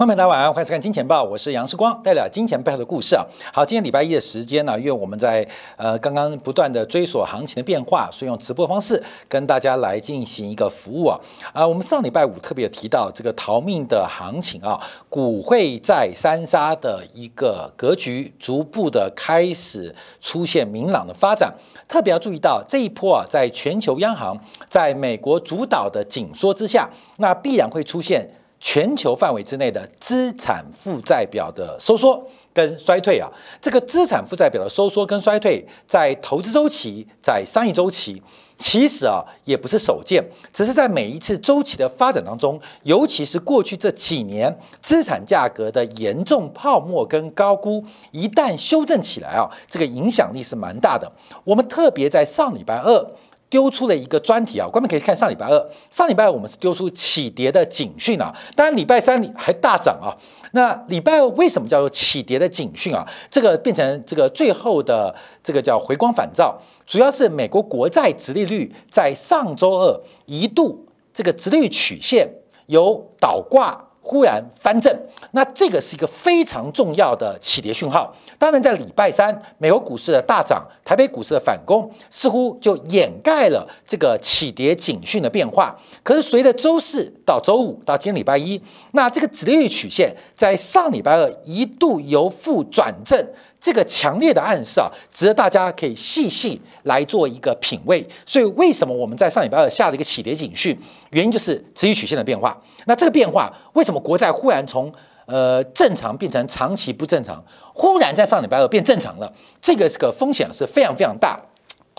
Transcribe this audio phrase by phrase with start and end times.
[0.00, 3.22] 朋友们，大家晚上欢迎收看《金钱报》，我是杨世光，带来金钱背后的故事啊。
[3.52, 11.20] 好，今天礼拜一的时间呢，因为我们在呃刚刚不断的追索行情的变化，所以用直播方式跟大家来进行一个服务啊。
[11.52, 21.52] 啊，我们上礼拜五特别提到这个逃命的行情啊，股汇在三杀的一个格局，逐步的开始出现明朗的发展。
[21.86, 24.34] 特别要注意到这一波啊，在全球央行
[24.66, 26.88] 在美国主导的紧缩之下，
[27.18, 28.26] 那必然会出现。
[28.60, 32.22] 全球范围之内的资产负债表的收缩
[32.52, 33.26] 跟衰退啊，
[33.60, 38.22] 这个资产负债表的收缩跟衰退，在投资周期、在商业周期，
[38.58, 40.22] 其实啊也不是首见，
[40.52, 51.10] 只是在每一次周期的发展当中，尤其是过去这几年资产价格的严重泡沫跟高估，一旦修正起来啊，这个影响力是蛮大的。
[51.44, 53.06] 我们特别在上礼拜二。
[53.50, 60.16] 丢出了一个专题啊，观众可以看上礼拜二，上礼拜二我们是丢出起跌的警讯啊，当然礼拜三还大涨啊。
[60.52, 63.06] 那礼拜二为什么叫做起跌的警讯啊？
[63.28, 66.56] 这个变成这个最后的这个叫回光返照，
[66.86, 72.28] 主要是美国国债直利率在上周二一度这个直利率曲线
[72.66, 73.89] 由倒挂。
[74.02, 74.94] 忽然翻正，
[75.32, 78.12] 那这个是一个非常重要的起跌讯号。
[78.38, 85.78] 当然，在礼拜三，美国股市的大涨，台北股市的反攻，似乎就掩盖了这个起跌警讯的变化。
[86.02, 88.60] 可是，随着周四到周五到今天礼拜一，
[88.92, 93.24] 那这个指利率曲线在上礼拜二一度由负转正。
[93.60, 98.04] 这个强烈的暗示啊，值得大家可以细细来做一个品味。
[98.24, 100.76] 所以，为什么我们在上礼拜二下了一个起跌警讯？
[101.10, 102.58] 原因就是持续曲线的变化。
[102.86, 104.90] 那这个变化，为什么国债忽然从
[105.26, 107.44] 呃正常变成长期不正常？
[107.74, 111.38] 忽然在上礼拜二变正常了，这个这个风险是非常非常大。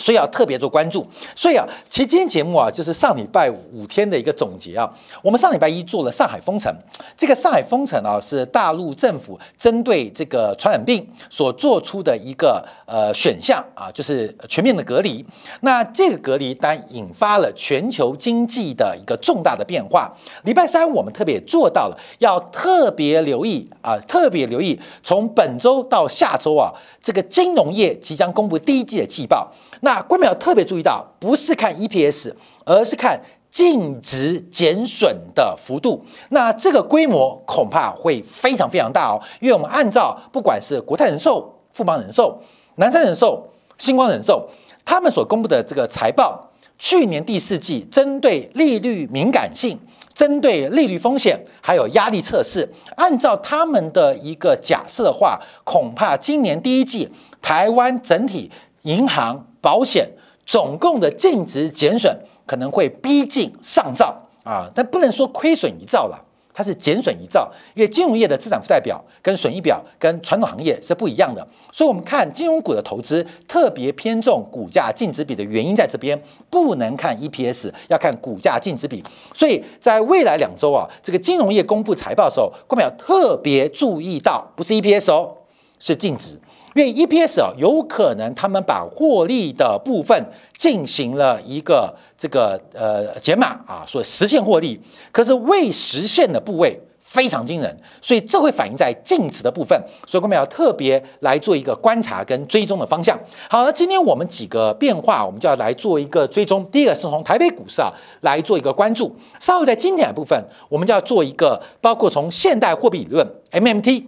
[0.01, 1.07] 所以要特别做关注。
[1.35, 4.91] 所以啊，其实今天节目啊，就是上礼拜五五天的一个总结啊。
[5.22, 6.73] 我们上礼拜一做了上海封城，
[7.16, 15.23] 这个上海封城啊，是大陆政府针对这个传染病所做出的一个呃选项啊，就是全面的隔离。
[15.61, 20.11] 那这个隔离单引发了全球经济的一个重大的变化。
[20.44, 29.51] 礼拜三我们特别做到了，要特别留意啊，特别留意从本周到下周啊，这个金融业即将公布第一季的季报。
[29.84, 32.31] 那观众要特别注意到，不是看 EPS，
[32.63, 33.19] 而是看
[33.50, 36.06] 净值减损的幅度。
[36.29, 42.40] 那这个规模恐怕会非常非常大哦，因为我们按照不管是国泰人寿、富邦人寿、
[42.75, 43.44] 南山人寿、
[43.79, 44.47] 星光人寿，
[44.85, 49.78] 他们所公布的这个财报，去年第四季针对利率敏感性、
[50.13, 57.09] 针对利率风险还有压力测试，按照他们的一个假设的话，恐怕今年第一季
[57.41, 58.50] 台湾整体
[58.84, 59.47] 银行。
[59.61, 60.09] 保险
[60.45, 62.13] 总共的净值减损
[62.45, 64.17] 可能会逼近上兆。
[64.44, 66.19] 啊，但不能说亏损一兆了，
[66.51, 85.29] 它是减损一兆，因为金融业的资产负债表跟损益表跟传统行业是不一样的，所以我们看金融股的投资特别偏重股价净值比的原因在这边，不能看 EPS，要看股价净值比，所以在未来两周啊，这个金融业公布财报的时候，股票特别注意到，不是 EPS 哦，
[85.78, 86.40] 是净值。
[86.73, 90.26] 因为 EPS 啊，有可能他们把获利的部分
[90.56, 94.79] 进行了一个这个呃减码啊，所以实现获利，
[95.12, 99.78] 可是未实现的部位非常惊人，所以这会反映在净值的部分，
[100.08, 103.20] 所以我们要特别来做一个观察跟追踪的方向。
[103.50, 106.64] 好，那今天我们几个变化，我们就要来做一个追踪。
[106.72, 107.91] 第一个是从台北股市啊
[108.22, 114.06] 来做一个关注，稍后在经典的部分，我们就要做一个包括从现代货币理论 MMT。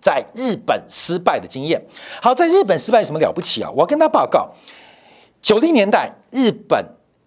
[0.00, 1.82] 在日本失败的经验，
[2.22, 3.70] 好，在日本失败有什么了不起啊？
[3.74, 4.50] 我跟他报告，
[5.42, 6.84] 九零年代日本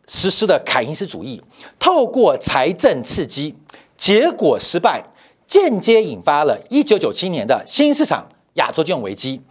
[0.08, 1.42] 实施的凯因斯主义，
[1.78, 3.56] 透过财政刺激，
[3.98, 5.04] 结果失败，
[5.46, 9.42] 间接引发了一九九七年的新市场亚洲金融危机。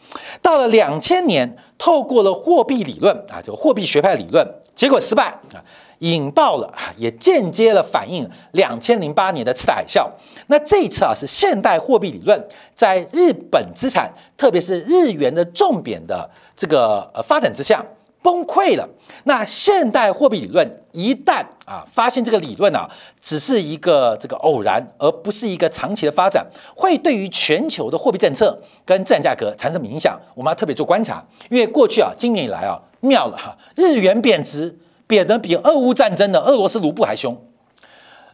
[0.40, 5.62] 到了两千年，透过了货币理论啊，这个货币学派理论，结果失败啊。
[6.00, 10.08] 引爆了，也间接了反映两千零八年的次贷海啸。
[10.46, 12.40] 那这一次啊，是现代货币理论
[12.74, 17.84] 在日本资产，特别是日元的重贬的这个呃发展之下
[18.22, 18.88] 崩溃了。
[19.24, 22.88] 那现代货币理论一旦啊发现这个理论啊
[23.20, 26.46] 只是一个这个偶然，而不是一个长期的发展，
[26.76, 28.56] 会对于全球的货币政策
[28.86, 30.18] 跟资产价格产生影响？
[30.34, 34.78] 我们要特别做观察，因为过去啊，今年以来啊，妙了哈，日元贬值。
[35.08, 37.36] 贬得比俄乌战争的俄罗斯卢布还凶，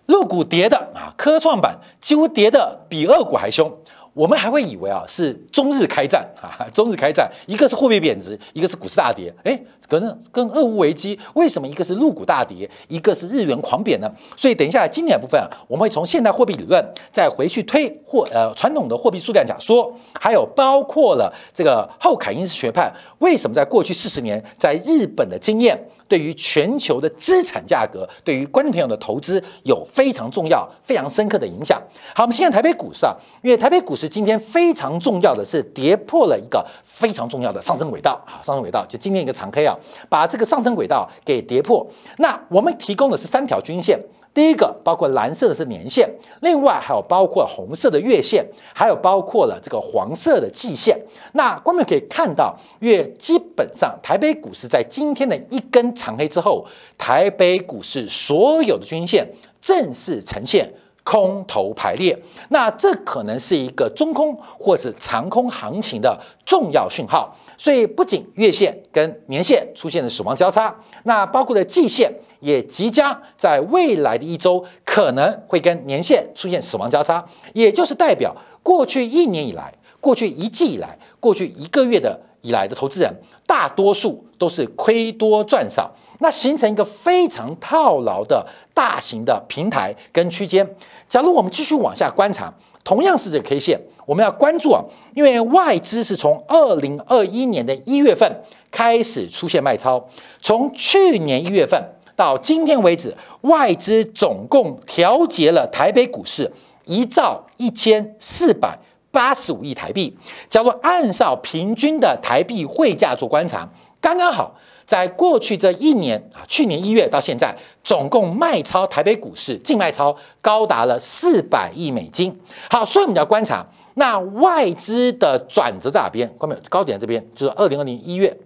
[0.04, 3.72] 入股跌的啊，科创板几乎跌得比俄股还凶。
[4.12, 14.08] 我们还会以为啊是中日开战啊，中日开战，一个是货币贬值，一个是股市大跌，哎，可能跟俄乌危机，为什么一个是入股大跌，一个是日元狂贬呢？
[14.36, 16.80] 所以等一下经典部分啊，我们会从现代货币理论
[17.10, 25.76] 再回去推货呃传统的货币数量假说，还有包括了这个后凯因斯学派为什么在过去四十年在日本的经验。
[26.06, 31.82] 对于全球的资产价格，对于观众朋友的投资有非常重要、非常深刻的影响。
[32.14, 39.76] 好，我们现在台北股市啊，因为台北股市今天非常重要的是跌破了一个非常重要的上升轨道啊，上升轨道就今天一个长黑啊，
[40.08, 41.86] 把这个上升轨道给跌破。
[42.18, 43.98] 那我们提供的是三条均线。
[44.34, 46.10] 第一个包括蓝色的是年线，
[46.40, 48.44] 另外还有包括红色的月线，
[48.74, 51.00] 还有包括了这个黄色的季线。
[51.34, 56.66] 那观众可以看到，月基本上台北股市在今天的一根长黑之后，
[56.98, 59.24] 台北股市所有的均线
[59.62, 60.68] 正式呈现
[61.04, 62.18] 空头排列。
[62.48, 67.32] 那这可能是一个中空或者长空行情的重要讯号。
[67.56, 72.12] 所以不仅月线跟年线出现了死亡交叉，那包括的季线。
[72.44, 77.24] 也即将在未来的一周可能会跟年线出现死亡交叉，
[77.54, 83.10] 也就是代表过去一年以来、过去一季以来、过去一个月的以来的投资人，
[83.46, 90.68] 大多数都是亏多赚少，那形成一个非常套牢的大型的平台跟区间。
[91.08, 92.52] 假如我们继续往下观察，
[92.84, 100.06] 同样是这个 K 线，我们要关注啊，因为外资是从二零二一年的一月份开始出现卖超，
[100.42, 101.82] 从去年一月份。
[102.16, 106.50] 到今天为止，外资总共调节了台北股市
[106.84, 108.78] 一兆一千四百
[109.10, 110.16] 八十五亿台币。
[110.48, 113.68] 假如按照平均的台币汇价做观察，
[114.00, 122.38] 刚刚好，在过去这一年啊，去年一月到现在，总共卖超台北股市净卖超高达了四百亿美金。
[122.70, 126.28] 好，所以我们要观察那外资的转折在哪边？
[126.36, 128.36] 关没高点这边就是二零二零一月。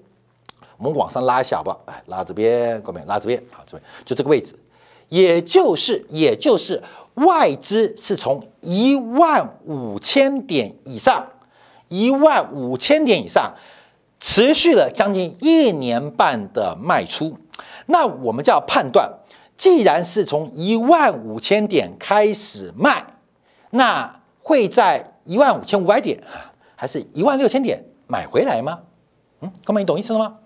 [0.78, 1.80] 我们往上拉一下好不好？
[1.86, 4.54] 哎，拉这边，各位拉这边，好，这边就这个位置，
[5.08, 6.80] 也就是也就是
[7.14, 11.26] 外资是从一万五千点以上，
[11.88, 13.52] 一万五千点以上
[14.20, 17.36] 持续了将近一年半的卖出。
[17.86, 19.12] 那我们就要判断，
[19.56, 23.04] 既然是从一万五千点开始卖，
[23.70, 26.22] 那会在一万五千五百点
[26.76, 28.78] 还是一万六千点买回来吗？
[29.40, 30.36] 嗯，哥们，你懂意思了吗？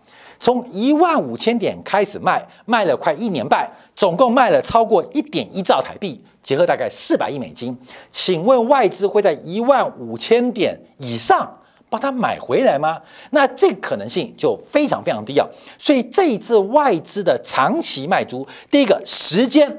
[0.43, 7.79] 从一万五千点开始卖，卖了快一年半，总共卖了超过一点一兆台币，结合大概四百亿美金。
[8.11, 11.49] 请问外资会在一万五千点以上
[11.89, 13.01] 把它买回来吗？
[13.31, 15.47] 那这个可能性就非常非常低啊！
[15.79, 19.73] 所以这一次外资的长期卖出，第一个时间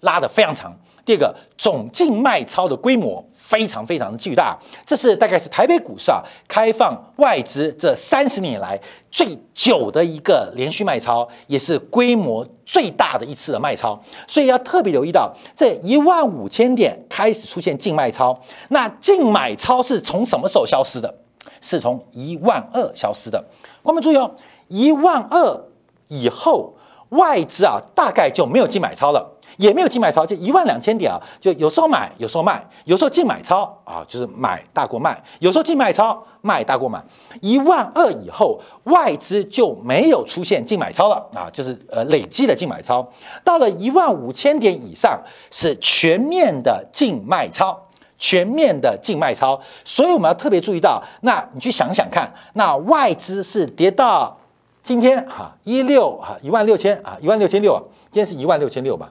[0.00, 3.24] 拉得非常长，第二个总净卖超的规模。
[3.50, 8.80] 非常非常的巨大，这是大概是台北股市啊开放外资这三十年以来
[9.10, 21.12] 最久的一个连续卖超，也是规模最大的一次的卖超，所以要特别留意到这一万五千点开始出现净卖超，那净买超是从什么时候消失的？
[21.60, 23.44] 是从一万二消失的。
[23.82, 24.30] 观众注意哦，
[24.68, 25.60] 一万二
[26.06, 26.72] 以后
[27.08, 29.28] 外资啊大概就没有净买超了。
[29.60, 36.98] 也没有净买超，就一万两千点啊，就有时候买，有时候卖，有时候净买超啊，就是买大过卖，有时候净买超，卖大过买。
[37.42, 43.06] 一万二以后，外资就没有出现净买超了啊，就是呃累积的净买超。
[43.44, 47.78] 到了一万五千点以上，是全面的净卖超，
[48.16, 49.60] 全面的净卖超。
[49.84, 54.34] 所以我们要特别注意到，那你去想想看，那外资是跌到
[54.82, 59.10] 今天哈一六哈一万六千啊一万六千六啊，今天是一万六千六吧。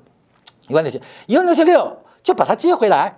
[0.69, 3.17] 一万六千，一万六千六就把它接回来，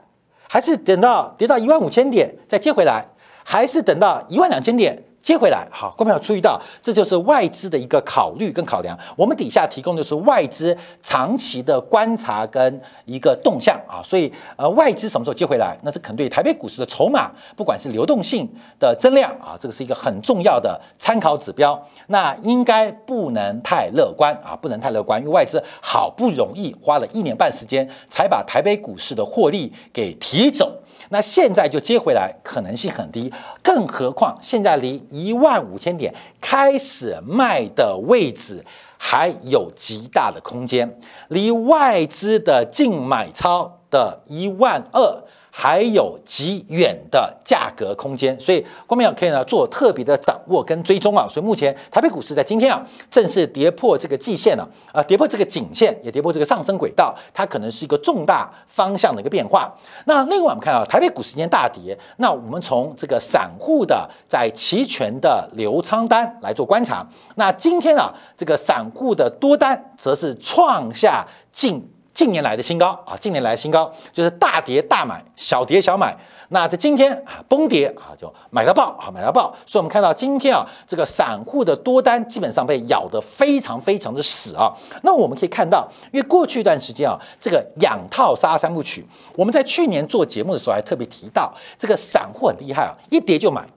[0.50, 3.05] 还是等到跌到一万五千点再接回来，
[3.43, 5.03] 还是等到一万两千点？
[5.22, 8.98] 接回来，好，观众朋友注意到，这就是外资的一个考虑跟考量。
[9.16, 18.50] 我们底下提供的是外资长期的观察跟一个动向啊，所以呃，外资什么时候接回来，那是肯对台北股市的筹码，不管是流动性
[18.80, 21.80] 的增量啊，这个是一个很重要的参考指标。
[22.08, 30.75] 那应该不能太乐观啊，不能太乐观，因为外资好不容易花了一年半时间才把台北股市的获利给提走。
[31.13, 38.65] 那现在就接回来可能性很低，更何况现在离一万五千点开始卖的位置
[38.98, 51.27] 还有极大的空间，离外资的净买超的一万二还有极远的价格空间，所以光明可以呢做特别的掌握跟追踪啊。
[51.29, 59.70] 所以目前台北股市在今天啊正式跌破这个季线了，啊跌破这个颈线，也跌破这个上升轨道，它可能是一个重大方向的一个变化。
[60.05, 67.05] 那另外我们看啊，台北股市今天大跌，那我们从这个散户的在期权的流仓单来做观察，
[67.36, 71.86] 那今天啊这个散户的多单则是创下近。
[72.22, 76.16] 近年来的新高啊，近年来的新高就是大跌大买，小跌小买。
[76.50, 79.51] 那在今天啊，崩跌啊，就买到爆啊，买到爆。
[79.66, 84.72] 所以我们看到今天啊，这个散户的多单基本上被咬得非常非常的死啊。
[85.01, 89.04] 那我们可以看到，因为过去一段时间啊，这个养套杀三部曲，
[89.36, 93.68] 我们在去年做节目的时候还特别提到，这个散户很厉害啊，一跌就买，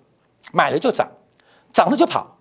[0.53, 1.09] 买了就涨，
[1.73, 2.37] 涨了就跑，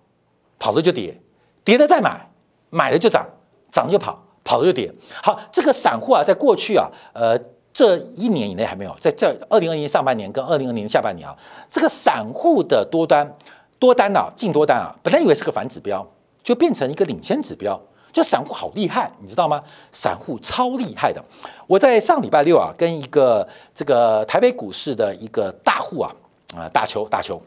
[0.58, 1.18] 跑了就跌，
[1.64, 2.28] 跌了再买，
[2.68, 3.26] 买了就涨，
[3.70, 4.22] 涨了就跑。
[4.44, 4.92] 跑的就跌。
[5.22, 7.36] 好，这个散户啊，在过去啊，呃，
[7.72, 11.34] 这一年以内还没有，在这二零二一年上半年跟二零二零年下半年啊，
[11.68, 13.36] 这个散户的多单
[13.78, 16.06] 多单啊，净多单啊，本来以为是个反指标，
[16.42, 17.80] 就变成一个领先指标。
[18.12, 19.60] 就散户好厉害，你知道吗？
[19.90, 21.20] 散户超厉害的。
[21.66, 26.14] 我在上礼拜六啊，跟一个这个台北股市的一个大户啊
[26.56, 27.42] 啊打球打球。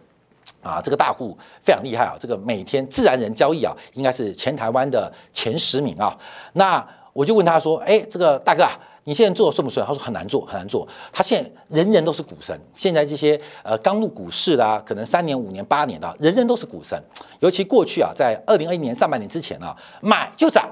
[0.61, 2.15] 啊，这个大户非常厉害啊！
[2.19, 6.17] 这个每天自然人交易啊，应该是全台湾的前十名啊。
[6.53, 8.71] 那我就问他说：“哎，这个大哥啊，
[9.05, 17.01] 你现在做顺不顺？”他说：“很难做，很难做。”他现在人人都是股神，现在这些呃刚入股市的，可能三年、五年、八年的，人人都是股神。
[17.39, 20.69] 尤其过去啊，在二零二一年上半年之前啊，买就涨。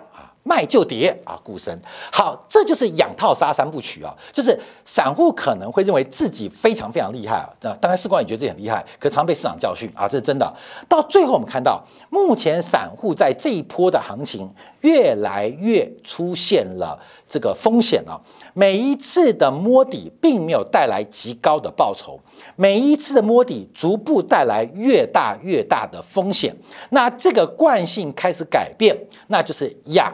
[0.48, 1.76] 卖就跌啊，股神
[2.12, 10.56] 好，这就是养套杀三部曲啊，就是散户可能会认为自己非常非常厉害啊，那当然，市光也觉得自己很厉害，可常被市场教训啊，这是真的。
[10.88, 14.48] 到最后，我们看到目前散户在这一波的行情
[14.82, 16.96] 越来越出现了
[17.28, 18.22] 这个风险了。
[18.54, 22.20] 每一次的摸底并没有带来极高的报酬，
[22.56, 26.56] 每一次的摸底逐步带来越大越大的风险。
[26.92, 30.14] 那这个惯性开始改变，那就是养。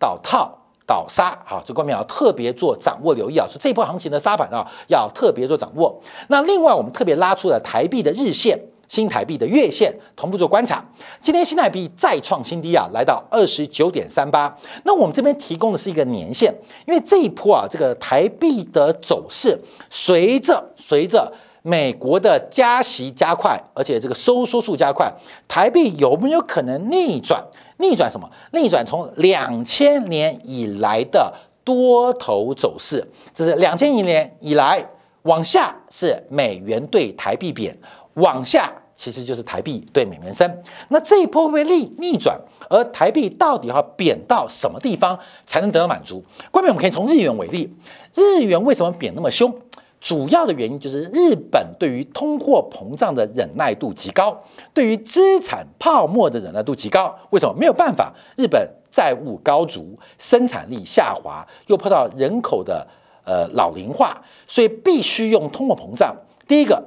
[0.00, 0.50] 倒套
[0.84, 6.00] 倒杀，好，这方面要特别做掌握留意啊，是这波行情的杀盘啊，要特别做掌握。
[6.26, 10.84] 那另外，我们特别拉出了台币的日线、新台币的月线，同步做观察。
[11.20, 14.52] 今天新台币再创新低啊，来到二十九点三八。
[14.84, 16.52] 那我们这边提供的是一个年线，
[16.88, 19.56] 因为这一波啊，这个台币的走势，
[19.90, 25.12] 随着随着美国的加息加快，而且这个收缩速加快，
[25.46, 27.40] 台币有没有可能逆转？
[27.80, 28.30] 逆转什么？
[28.52, 31.32] 逆转从两千年以来的
[31.64, 34.84] 多头走势，这是两千年以来
[35.22, 37.76] 往下是美元对台币贬，
[38.14, 40.62] 往下其实就是台币对美元升。
[40.88, 46.22] 那这一波会逆逆转，而台币到底要贬到什么地方才能得到满足？
[46.50, 47.72] 关键我们可以从日元为例，
[48.14, 49.52] 日元为什么贬那么凶？
[50.00, 54.42] 主要的原因就是日本对于通货膨胀的忍耐度极高，
[54.72, 57.14] 对于资产泡沫的忍耐度极高。
[57.30, 57.54] 为什么？
[57.54, 62.86] 没有办法，日本债务高筑，生产力下滑，又碰到人口的
[63.24, 66.16] 呃老龄化，所以必须用通货膨胀。
[66.48, 66.82] 第一个，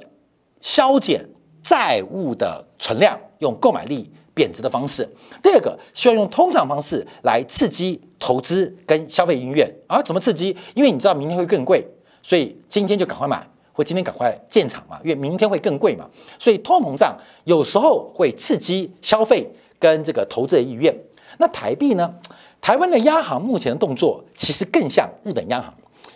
[0.60, 1.24] 削减
[1.62, 5.04] 债务的存量，用购买力贬值的方式；
[5.40, 9.72] 第二个，需要用通胀方式来刺激投资跟消费意愿。
[9.86, 10.56] 啊，怎么刺激？
[10.74, 11.86] 因为你知道明天会更贵。
[12.24, 16.08] 所以今天就赶快买，或今天赶快建厂嘛，因为明天会更贵嘛。
[16.38, 17.14] 所以通膨胀
[17.44, 19.46] 有时候会刺激消费
[19.78, 20.92] 跟这个投资的意愿。
[21.36, 22.14] 那台币呢？
[22.62, 25.70] 台湾的央行目前的动作其实更像日本央行，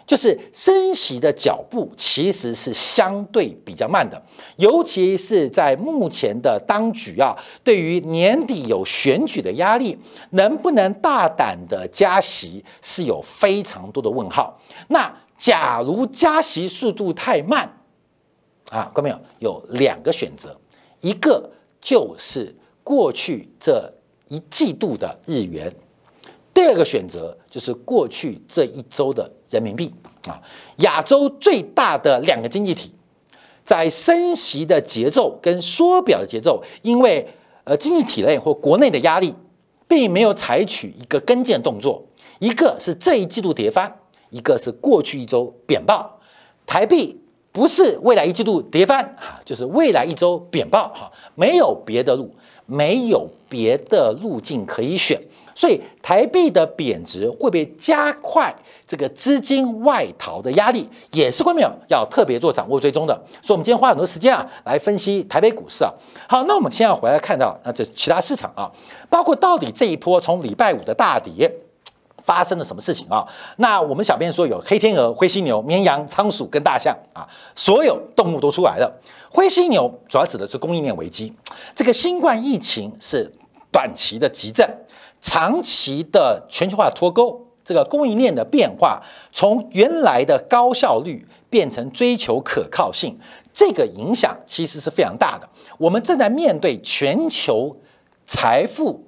[0.07, 4.19] 就是升息的脚步其实是相对比较慢的，
[4.57, 9.95] 尤其是在目前的当局啊，对于年底有选举的压力，
[10.31, 14.59] 能不能大胆的加息是有非常多的问号。
[14.87, 17.63] 那假如加息速度太慢，
[18.71, 19.19] 啊，看到没有？
[19.39, 20.55] 有两个选择，
[21.01, 21.49] 一个
[21.81, 23.91] 就是过去这
[24.27, 25.73] 一季度的日元，
[26.53, 29.95] 第二个选择就是过去这一周的人民币。
[30.29, 30.43] 啊，
[30.79, 32.93] 亚洲最大的两个经济体，
[33.65, 37.27] 在升息的节奏跟缩表的节奏，因为
[37.65, 39.33] 呃经济体内或国内的压力，
[39.87, 42.05] 并没有采取一个跟进动作，
[42.41, 44.01] 一个是这一季度跌翻。
[44.31, 46.19] 一个是过去一周贬报，
[46.67, 47.19] 台币
[47.51, 52.33] 不是未来一季度跌翻啊，就是未来一周贬报哈，没有别的路，
[52.67, 55.21] 没有别的路径可以选，
[55.55, 58.55] 所以台币的贬值会被加快
[58.87, 63.15] 这个资金外逃的压力，也是关键要特别做掌握追踪的。
[63.43, 65.93] 所以，我们今天花很多时间啊，来分析台北股市啊。
[66.29, 68.71] 好，那我们现在回来看到，那这其他市场啊，
[69.09, 71.51] 包括到底这一波从礼拜五的大跌。
[72.29, 73.27] 发生了什么事情啊？
[73.57, 79.01] 那我们小编说有黑天鹅、灰犀牛、绵羊、仓鼠跟大象啊，所有动物都出来了。
[79.31, 81.33] 灰犀牛主要指的是供应链危机，
[81.75, 83.33] 这个新冠疫情是
[83.73, 84.69] 短期的急症，
[85.23, 93.19] 长期的全球化脱钩，这个供应链的变化，从原来的高效率变成追求可靠性，
[93.55, 95.49] 这个影响其实是非常大的。
[95.79, 97.75] 我们正在面对全球
[98.27, 99.03] 财富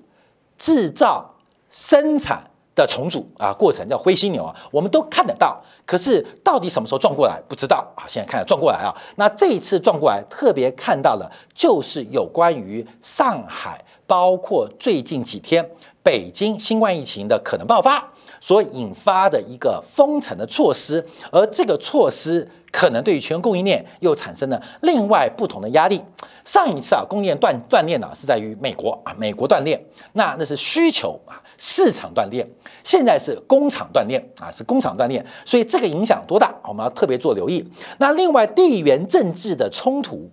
[0.56, 1.34] 制造
[1.68, 2.49] 生产。
[2.74, 5.60] 的重组啊，过程叫灰犀牛啊，我们都看得到。
[5.84, 8.04] 可是到底什么时候撞过来，不知道啊。
[8.06, 15.68] 现在看撞过来啊，那这一次撞过来，特别看到了就是有关于上海，包括最近几天
[16.02, 18.02] 北京新冠疫情的可能爆发
[18.40, 26.02] 所引发的一个封城的措施，而这个措施可能对于全供应链又产生了另外不同的压力。
[26.44, 29.80] 上一次啊，供应链断断裂呢是在于美国啊，美国断裂，
[30.14, 31.40] 那那是需求啊。
[31.62, 32.48] 市场断裂，
[32.82, 37.62] 现在是工厂断裂啊，是工厂断裂，所以这个影响多大，我们要特别做留意。
[37.98, 40.26] 那另外地缘政治的冲突，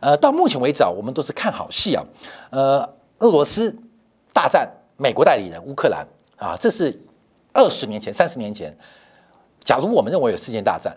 [0.00, 2.04] 呃，到目前为止啊，我们都是看好戏啊。
[2.50, 3.76] 呃，俄罗斯
[4.32, 6.96] 大战美国代理人乌克兰啊，这是
[7.52, 8.72] 二十年前、三十年前，
[9.64, 10.96] 假如我们认为有世界大战，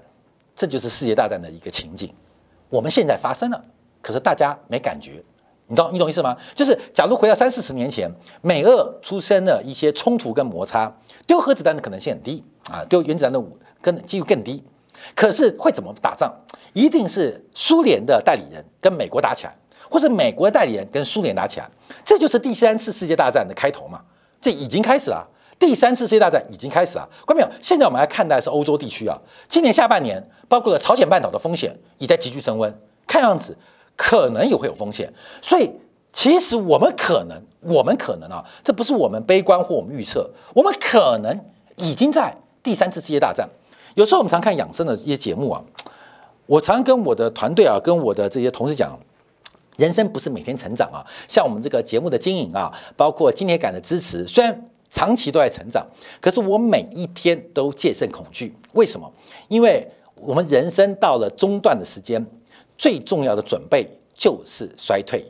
[0.56, 2.14] 这就是世界大战的一个情景。
[2.70, 3.64] 我们现在发生了，
[4.02, 5.24] 可是大家没感觉。
[5.68, 6.36] 你懂你懂意思吗？
[6.54, 10.94] 就是假如回到三四十年前，美俄出生了一些冲突跟摩擦，
[11.26, 13.42] 丢核子弹的可能性很低啊，丢原子弹的
[13.82, 14.62] 跟几率更低。
[15.16, 16.34] 可是会怎么打仗？
[16.74, 19.56] 一定是苏联的代理人跟美国打起来，
[19.90, 21.70] 或者美国的代理人跟苏联打起来，
[22.04, 24.02] 这就是第三次世界大战的开头嘛？
[24.42, 25.26] 这已经开始了，
[25.62, 27.08] 第三次世界大战已经开始了。
[27.26, 27.48] 看到没有？
[27.62, 29.16] 现在我们来看待是欧洲地区啊，
[29.48, 33.56] 今年下半年，包括了朝鲜半岛的风险也在急剧升温，看样子。
[33.98, 35.70] 可能也会有风险，所以
[36.12, 41.40] 其实我们可能，我们可能啊，这不是我们悲观或我们预测，我们可能
[41.76, 43.48] 已经在第三次世界大战。
[43.94, 45.62] 有时候我们常看养生的一些节目啊，
[46.48, 48.98] 我常跟我的团队啊，跟我的这些同事讲，
[49.78, 55.84] 人生不是每天成长啊，像我们这个节目的经营啊，包括今天感的支持，虽然长期都在成长，
[56.20, 58.54] 可是我每一天都戒慎恐惧。
[58.74, 59.12] 为什么？
[59.48, 62.24] 因为我们人生到了中段的时间。
[62.78, 65.24] 最重要的准备就是衰退，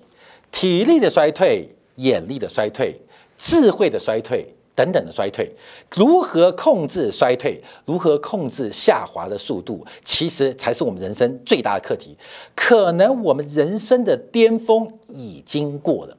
[0.54, 2.98] 体力的衰退、眼力的衰退、
[3.38, 5.54] 智慧的衰退等等的衰退。
[5.94, 7.62] 如何控制衰退？
[7.84, 9.86] 如何控制下滑的速度？
[10.06, 12.16] 其实才是我们人生最大的课题。
[12.56, 16.16] 可能我们人生的巅峰已经过了，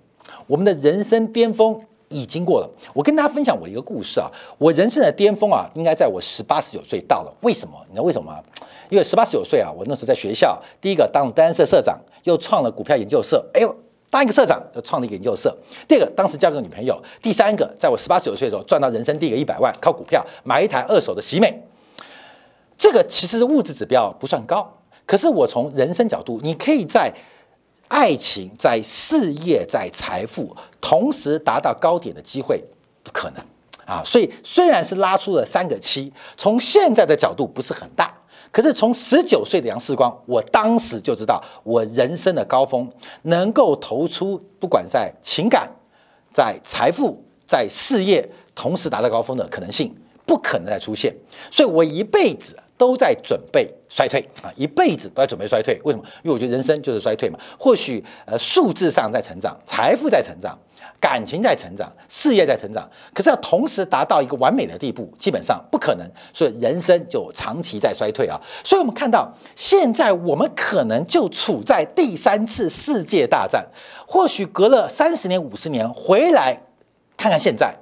[0.47, 1.81] 我们的人生巅峰
[2.13, 2.71] 已经过了。
[2.95, 7.35] 我跟大家分享我一个故事啊，我人生的巅峰啊，应该在我十八十九岁到了。
[7.41, 7.75] 为什么？
[7.89, 8.41] 你知道为什么吗？
[8.91, 13.45] 因为十八十九岁啊，我那时候在学校，第一个当单社社长，又创了股票研究社。
[13.55, 13.75] 哎呦，
[14.11, 15.57] 当一个社长又创了一个研究社。
[15.89, 17.03] 第二个，当时交个女朋友。
[17.23, 21.63] 第三个，在我十八十九岁的时候赚到人生第一个一百万，靠股票买一台二手的喜美。
[22.77, 24.71] 这个其实物质指标不算高，
[25.07, 27.13] 可是我从人生角度，你可以在
[27.93, 32.59] 爱情、在事业、在财富同时达到高点的机会
[33.05, 33.45] 不可能
[33.85, 34.03] 啊。
[34.03, 38.11] 所以虽然是拉出了三个七，从现在的角度不是很大。
[38.51, 42.91] 可是从十九岁的杨世光，我当时就知道，我人生的高峰
[43.25, 45.71] 能够投出，不管在情感、
[46.33, 51.15] 在财富、在事业同时达到高峰的可能性，不可能再出现。
[51.51, 55.81] 所以我一辈子都在准备衰退啊，一辈子都在准备衰退。
[55.85, 56.05] 为什么？
[56.25, 57.39] 因为我觉得人生就是衰退嘛。
[57.57, 60.59] 或许呃数字上在成长，财富在成长。
[60.99, 68.41] 感情在成长，事业在成长，可是要同时达到一个完美的地步，基本上不可能，所以人生就长期在衰退啊。
[68.65, 73.67] 所以我们看到，现在我们可能就处在第三次世界大战，
[74.07, 76.61] 或许隔了三十年、五十年回来
[77.17, 77.75] 看看现在，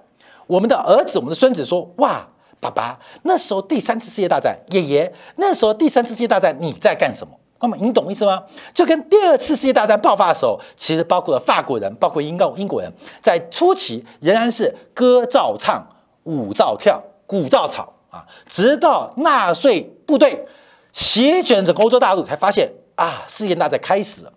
[0.47, 2.27] 我们的儿子、我们的孙子说：“哇，
[2.61, 8.43] 爸爸，那时候第三次世界大战，爷爷那时候第三次世界大战你在干什么？”那么你懂意思吗？
[8.73, 15.87] 就跟第二次世界大战爆发的时候，其实包括了法国人，包括英国英国人，在初期仍然是歌照唱、
[16.25, 20.47] 舞照跳、鼓照吵啊，直到纳粹部队
[20.93, 24.33] 席卷整个欧洲大陆，才发现啊，世界大战开始了。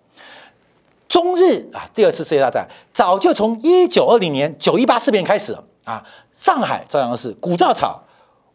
[1.07, 8.03] 中日啊，第二次世界大战早就从一九二零年九一八事变开始了啊，上海照样是鼓照吵、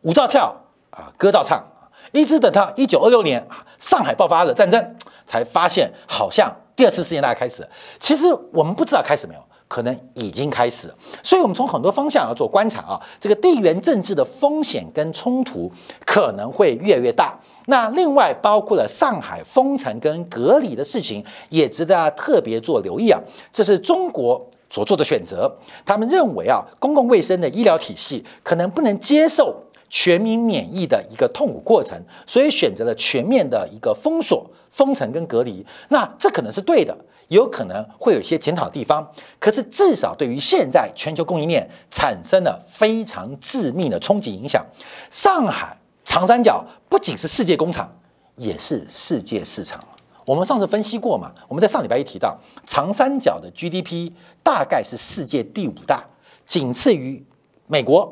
[0.03, 0.55] 舞照跳
[0.91, 1.65] 啊，歌照唱。
[2.13, 3.47] 一直等到一九二六年，
[3.79, 7.69] 上海爆发了战争，才发现好像第二次世界大战开始。
[8.01, 10.91] 其实我们不知道开始没有，可能已经开始。
[11.23, 15.71] 所以，我们从很多方向要做观察啊，这个地缘政治的风险跟冲突
[16.07, 17.39] 可能会越来越大。
[17.67, 23.21] 那另外包括了上海封城跟隔离的事情，也值得特别做留意啊。
[23.53, 25.55] 这是中国所做的选择。
[25.85, 29.55] 他们认为啊，公共卫生的医疗体系可能不能接受
[29.91, 35.65] 全民免疫的一个痛苦过程，所以选择了全面的一个封锁、封城跟隔离。
[35.89, 36.97] 那这可能是对的。
[37.29, 39.07] 有可能会有一些检讨的地方，
[39.39, 44.65] 可是至少对于现在全球供应链产生了非常致命的冲击影响。
[45.11, 47.95] 上海长三角不仅是世界工厂，
[48.37, 49.79] 也是世界市场。
[50.25, 51.31] 我们上次分析过嘛？
[51.49, 54.11] 我们在上礼拜一提到，长三角的 GDP
[54.43, 56.03] 大概是世界第五大，
[56.47, 57.23] 仅次于
[57.67, 58.11] 美国、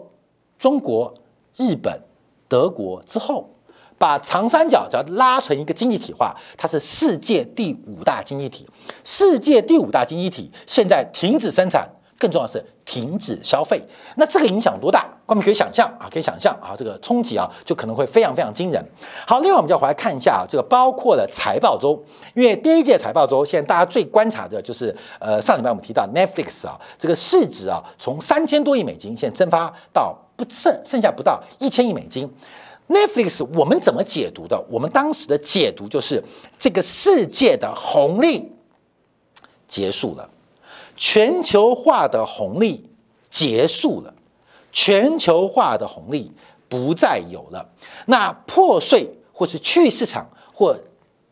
[0.59, 1.15] 中国、
[1.57, 2.01] 日本、
[2.49, 3.51] 德国之后。
[3.99, 8.69] 把长三角只要拉成一个经济体化，它是世界第五大经济体。
[9.05, 11.89] 世界第五大经济体现在停止生产，
[12.19, 13.81] 更重要的是停止消费。
[14.17, 15.07] 那这个影响多大？
[15.25, 18.85] 我们可以想象啊，可以想象啊，这个冲击啊，就可能会非常非常惊人。
[19.27, 21.99] 好，另外我们就要回来看一下啊，这个包括了财报周，
[22.35, 32.31] 因为第一届财报周，现在大家最观察的就是呃，上礼拜我们提到 Netflix 啊，这个市值啊，从三千多亿美金，现在蒸发到不剩剩下不到一千亿美金。
[32.89, 34.65] Netflix 我们怎么解读的？
[34.71, 36.23] 我们当时的解读就是
[36.57, 38.53] 这个世界的红利
[39.67, 40.31] 结束了，
[40.95, 42.89] 全球化的红利
[43.29, 44.15] 结束了，
[44.71, 46.31] 全球化的红利
[46.69, 47.69] 不再有了。
[48.07, 50.79] 那破碎或是区域市场或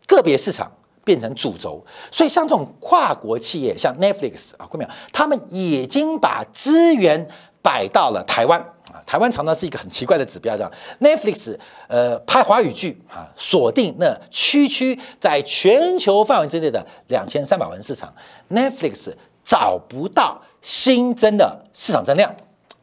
[0.09, 0.69] 个别市场
[1.05, 4.88] 变成主轴，所以像这种跨国企业，像 Netflix 啊，看到？
[5.12, 7.29] 他们已经把资源
[7.62, 8.73] 摆到了台湾。
[9.07, 11.57] 台湾常常是一个很奇怪的指标，叫 Netflix，
[11.88, 18.12] 呃，拍华语剧啊，锁定那区区在全球范围之内的两千三百万市场
[18.50, 22.35] ，Netflix 找不到新增的市场增量。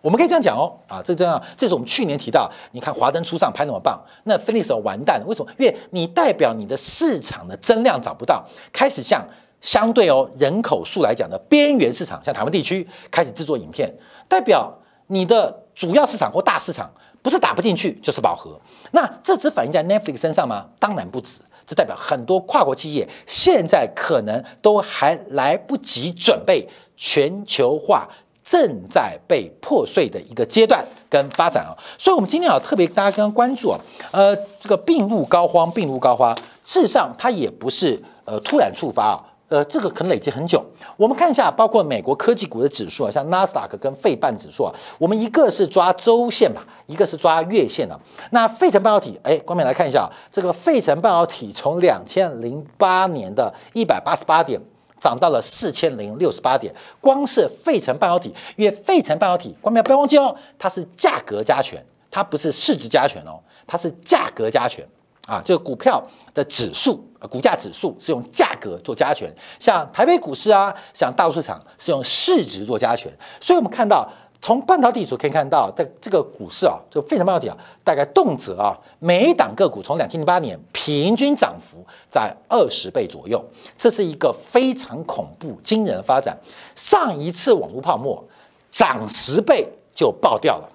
[0.01, 5.51] 我们可以这样讲哦，啊，这这样，这是我们去年提到，你看华灯初上拍那么棒，那 Netflix 完蛋了，为什么？
[5.59, 8.43] 因为你代表你的市场的增量找不到，
[8.73, 9.23] 开始向
[9.61, 13.93] 相对哦人口数来讲的边缘市场，像台湾地区开始制作影片，
[14.27, 14.75] 代表
[15.11, 15.59] 你的。
[15.73, 16.91] 主要市场或大市场
[17.23, 18.59] 不是打不进去就是饱和，
[18.91, 20.65] 那这只反映在 Netflix 身上吗？
[20.79, 28.07] 当然不止，这代表很多跨国企业现在可能都还来不及准备，全球化
[28.43, 31.71] 正在被破碎的一个阶段跟发展啊。
[31.97, 33.79] 所以，我们今天啊特别大家刚刚关注啊，
[34.11, 39.23] 呃，这个病入膏肓，病入膏肓，事实上它也不是呃突然触发啊。
[39.51, 40.65] 呃，这个可能累积很久。
[40.95, 47.99] 我们看一下，包括美国科技股的指数啊，像纳斯达克跟费半指数啊，我们一个是抓周线吧，一个是抓月线的。
[48.29, 54.57] 那费城半导体，哎，光面来看一下，这个费城半导体从两千零八年的一百八十八点
[54.97, 63.37] 涨到了四千零六十八点，光是费城半导体，因为费城半导体，光面不要忘记哦，它是价格加权，它不是市值加权哦，
[63.67, 64.87] 它是价格加权。
[65.31, 73.09] 啊，这个股票的指数，股价指数是用价格做加权，像台北股市啊，像大陆市场是用市值做加权。
[73.39, 74.05] 所以，我们看到
[74.41, 81.77] 从半导体组可以看到，在这个股市啊，就非常半导体啊，大概动辄啊，每一档个股从两千零八年平均涨幅
[82.09, 83.41] 在二十倍左右，
[83.77, 86.37] 这是一个非常恐怖惊人的发展。
[86.75, 88.21] 上一次网络泡沫
[88.69, 89.65] 涨十倍
[89.95, 90.69] 就爆掉了，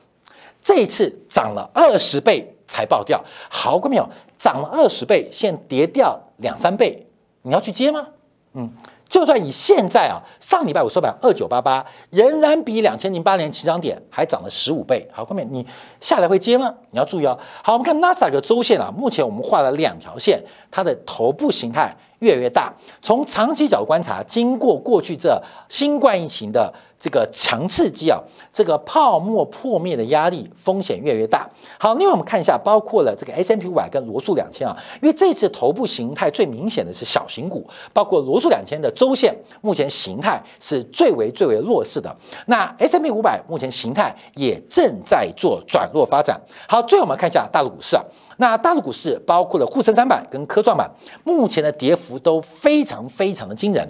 [0.62, 4.08] 这一次涨了二十倍才爆掉，好过没有？
[4.38, 7.06] 涨了二十倍，现在跌掉两三倍，
[7.42, 8.06] 你要去接吗？
[8.54, 8.70] 嗯，
[9.08, 15.06] 就算以现在啊，上礼拜我收盘二九八八，仍然比两千零八年起涨点还涨了十五倍。
[15.12, 15.66] 好，后面你
[16.00, 16.74] 下来会接吗？
[16.90, 17.38] 你要注意哦。
[17.62, 22.72] 好，我们看纳斯达克周线啊，目前我们画了两条线，它的头部形态越来越大。
[23.02, 26.72] 从长期角度观察，经过过去这新冠疫情的。
[26.98, 28.18] 这个强刺激啊，
[28.50, 31.48] 这个泡沫破灭的压力风险越来越大。
[31.78, 42.16] 好，另外我们看一下，包括了这个 S M P 五百跟罗素两千啊，因为这次头部形态最明显的是小型股，包括罗素两千的周线目前形态是最为最为弱势的。
[42.46, 46.40] 那 S M P 五百目前形态也正在做转弱发展。
[46.66, 48.02] 好，最后我们看一下大陆股市啊，
[48.38, 50.90] 那大陆股市包括了沪深三百跟科创板，
[51.24, 53.86] 目前的跌幅都非常非常的惊人，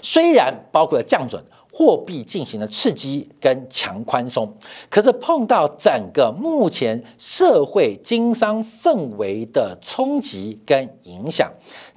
[0.00, 1.44] 虽然包括了降准。
[1.78, 4.52] 货币进行了刺激跟强宽松，
[4.90, 11.48] 可是碰到整个目前社会经商氛围的冲击跟影响，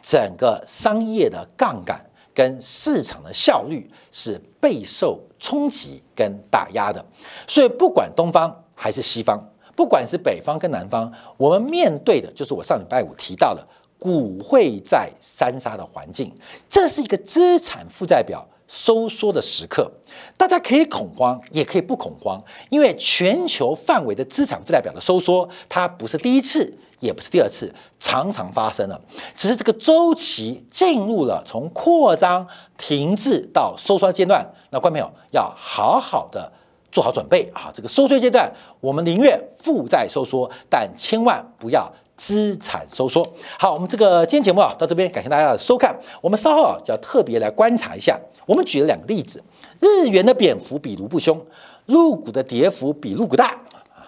[0.03, 1.99] 整个商业的杠杆
[2.31, 7.03] 跟市场的效率是备受冲击跟打压的。
[7.47, 9.43] 所以不管东方还是西方，
[9.75, 13.67] 不管是北方跟南方，我们面对的就是我上礼拜五提到的
[13.97, 16.31] 股汇在三杀的环境，
[16.69, 18.47] 这是一个资产负债表。
[18.71, 19.91] 收缩的时刻，
[20.37, 28.99] 大家可以恐慌，也可以不恐慌，因为全球范围的资产负债表的收缩，它不是第一次，也不是第二次，常常发生了。
[29.35, 36.49] 只是这个周期进入了从扩张、停滞到收缩阶段，那观众朋友要好好的
[36.93, 37.69] 做好准备啊！
[37.73, 41.91] 这个收缩阶段，我们宁愿负债收缩，但千万不要。
[42.21, 45.91] 资产收缩，好，我们这个今天节目啊，到这边感谢大家的收看。
[46.21, 48.15] 我们稍后啊，就要特别来观察一下。
[48.45, 49.43] 我们举了两个例子，
[49.79, 51.43] 日元的贬幅比卢布凶，
[51.87, 53.47] 陆股的跌幅比陆股大
[53.91, 54.05] 啊，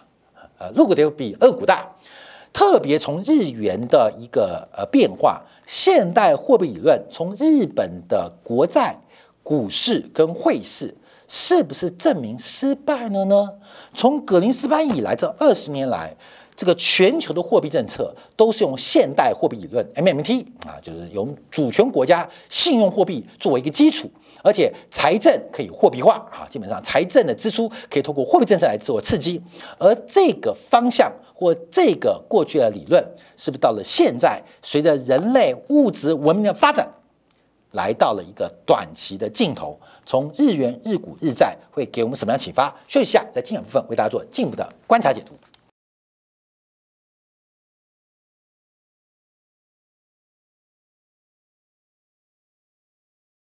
[0.59, 1.89] 呃，陆股跌幅比二股大。
[2.53, 8.95] 特别从日元的一个呃变化，现代货币理论从日本的国债、
[9.41, 10.95] 股市跟汇市，
[11.27, 13.49] 是不是证明失败了呢？
[13.91, 16.15] 从格林斯潘以来这二十年来。
[16.55, 24.09] 这个全球的货币政策都是用现代货币理论 （MMT） 啊，就是用主权国家信用货币作为一个基础，
[24.43, 29.41] 而且财政可以货币化啊，基本上财政的支出可以通过货币政策来自我刺激。
[29.77, 33.03] 而这个方向或这个过去的理论，
[33.35, 36.87] 是不是到了现在，随着人类物质文明的发展，
[37.71, 39.79] 来到了一个短期的尽头？
[40.05, 42.69] 从日元、日股、日债会给我们什么样启发？
[42.87, 45.33] 休息一下，在精选部分为大家做进一步的观察解读。